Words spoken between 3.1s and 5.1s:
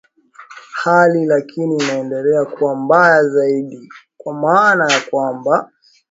zaidi kwa maana ya